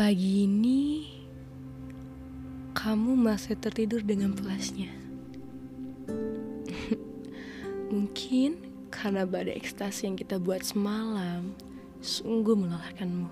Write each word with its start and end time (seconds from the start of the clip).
Pagi 0.00 0.48
ini 0.48 1.04
kamu 2.72 3.20
masih 3.20 3.52
tertidur 3.60 4.00
dengan 4.00 4.32
puasnya. 4.32 4.88
Mungkin 7.92 8.64
karena 8.88 9.28
badai 9.28 9.60
ekstasi 9.60 10.08
yang 10.08 10.16
kita 10.16 10.40
buat 10.40 10.64
semalam 10.64 11.52
sungguh 12.00 12.56
melelahkanmu. 12.56 13.28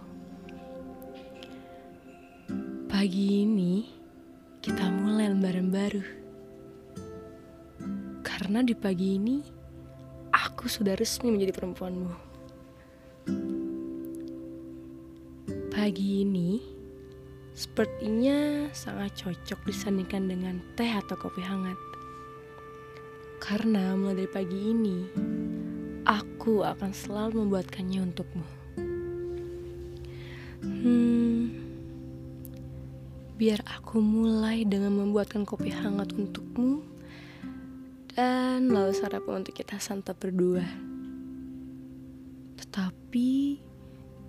Pagi 2.93 3.49
ini 3.49 3.89
kita 4.61 4.93
mulai 4.93 5.33
lembaran 5.33 5.73
baru. 5.73 6.05
Karena 8.21 8.61
di 8.61 8.77
pagi 8.77 9.17
ini 9.17 9.41
aku 10.37 10.69
sudah 10.69 10.93
resmi 11.01 11.33
menjadi 11.33 11.57
perempuanmu. 11.57 12.13
Pagi 15.79 16.27
ini 16.27 16.59
sepertinya 17.55 18.67
sangat 18.75 19.15
cocok 19.15 19.63
disandingkan 19.63 20.27
dengan 20.27 20.59
teh 20.75 20.91
atau 20.91 21.15
kopi 21.15 21.39
hangat. 21.39 21.79
Karena 23.39 23.95
mulai 23.95 24.27
dari 24.27 24.31
pagi 24.35 24.59
ini, 24.75 25.07
aku 26.03 26.67
akan 26.67 26.91
selalu 26.91 27.47
membuatkannya 27.47 28.11
untukmu. 28.11 28.47
Hmm, 30.67 31.55
biar 33.39 33.63
aku 33.63 34.03
mulai 34.03 34.67
dengan 34.67 34.99
membuatkan 34.99 35.47
kopi 35.47 35.71
hangat 35.71 36.11
untukmu 36.11 36.83
dan 38.19 38.67
lalu 38.67 38.99
sarapan 38.99 39.47
untuk 39.47 39.55
kita 39.55 39.79
santap 39.79 40.19
berdua. 40.19 40.67
Tetapi 42.59 43.31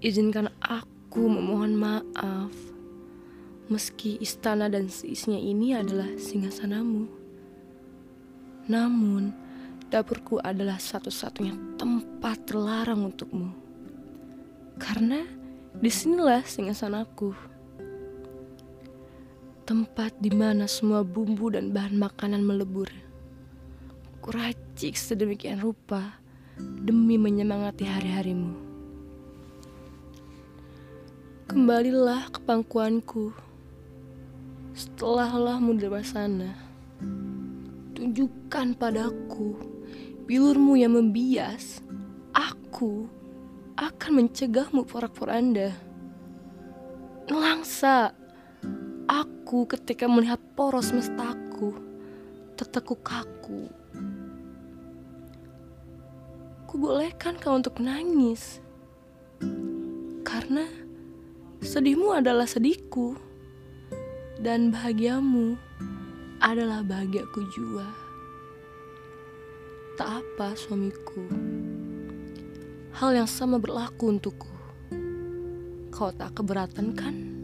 izinkan 0.05 0.53
aku 0.61 0.98
memohon 1.17 1.73
maaf 1.73 2.53
meski 3.69 4.17
istana 4.17 4.65
dan 4.65 4.89
seisinya 4.89 5.38
ini 5.38 5.77
adalah 5.77 6.09
singgasanamu. 6.17 7.05
Namun, 8.65 9.30
dapurku 9.93 10.41
adalah 10.41 10.81
satu-satunya 10.81 11.77
tempat 11.77 12.49
terlarang 12.49 13.13
untukmu. 13.13 13.53
Karena 14.81 15.21
di 15.77 15.89
sinilah 15.93 16.41
singgasanaku. 16.41 17.33
Tempat 19.69 20.17
di 20.17 20.33
mana 20.33 20.65
semua 20.65 21.05
bumbu 21.05 21.53
dan 21.53 21.69
bahan 21.69 21.93
makanan 21.93 22.41
melebur. 22.41 22.89
Kuracik 24.17 24.97
sedemikian 24.97 25.61
rupa 25.61 26.17
demi 26.57 27.21
menyemangati 27.21 27.85
hari-harimu. 27.85 28.69
Kembalilah 31.50 32.30
ke 32.30 32.45
pangkuanku. 32.45 33.33
Setelah 34.78 35.33
lehmu 35.33 35.81
dari 35.81 36.05
sana, 36.05 36.53
tunjukkan 37.97 38.78
padaku 38.78 39.58
bilurmu 40.30 40.77
yang 40.77 40.94
membias. 40.94 41.81
Aku 42.38 43.09
akan 43.81 44.11
mencegahmu 44.22 44.86
porak-poranda. 44.86 45.73
Nelangsa, 47.25 48.14
aku 49.09 49.66
ketika 49.73 50.05
melihat 50.05 50.38
poros 50.53 50.94
mestaku, 50.94 51.73
tertekuk 52.61 53.02
kaku. 53.02 53.66
Kubolehkan 56.70 57.42
kau 57.42 57.58
untuk 57.58 57.81
menangis. 57.81 58.61
Karena 60.22 60.89
sedihmu 61.63 62.15
adalah 62.15 62.47
sedihku. 62.47 63.15
Dan 64.39 64.71
bahagiamu 64.71 65.59
adalah 66.39 66.80
bahagiaku 66.83 67.43
jua. 67.52 67.87
Tak 69.99 70.23
apa 70.23 70.55
suamiku. 70.55 71.27
Hal 72.95 73.19
yang 73.19 73.27
sama 73.27 73.59
berlaku 73.59 74.15
untukku. 74.15 74.52
Kau 75.92 76.11
tak 76.15 76.39
keberatan 76.39 76.95
kan? 76.95 77.39